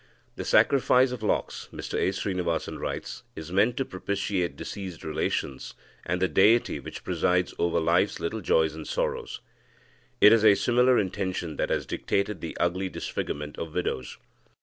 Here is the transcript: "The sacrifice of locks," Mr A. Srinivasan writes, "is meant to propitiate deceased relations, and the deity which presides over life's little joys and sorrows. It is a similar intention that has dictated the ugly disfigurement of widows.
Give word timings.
"The 0.35 0.43
sacrifice 0.45 1.11
of 1.11 1.21
locks," 1.21 1.69
Mr 1.71 1.93
A. 1.93 2.09
Srinivasan 2.11 2.79
writes, 2.79 3.21
"is 3.35 3.51
meant 3.51 3.77
to 3.77 3.85
propitiate 3.85 4.55
deceased 4.55 5.03
relations, 5.03 5.75
and 6.07 6.19
the 6.19 6.27
deity 6.27 6.79
which 6.79 7.03
presides 7.03 7.53
over 7.59 7.79
life's 7.79 8.19
little 8.19 8.41
joys 8.41 8.73
and 8.73 8.87
sorrows. 8.87 9.41
It 10.19 10.33
is 10.33 10.43
a 10.43 10.55
similar 10.55 10.97
intention 10.97 11.57
that 11.57 11.69
has 11.69 11.85
dictated 11.85 12.41
the 12.41 12.57
ugly 12.59 12.89
disfigurement 12.89 13.59
of 13.59 13.75
widows. 13.75 14.17